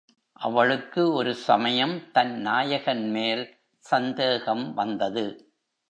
[0.39, 3.43] அவளுக்கு ஒரு சமயம் தன் நாயகன் மேல்
[3.85, 5.25] சந்தேகம் வந்தது.